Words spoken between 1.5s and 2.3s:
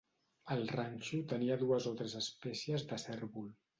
dues o tres